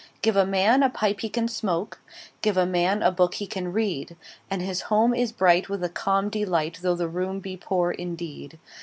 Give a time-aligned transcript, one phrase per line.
[0.23, 3.45] Give a man a pipe he can smoke, 5 Give a man a book he
[3.45, 4.17] can read:
[4.49, 8.57] And his home is bright with a calm delight, Though the room be poor indeed.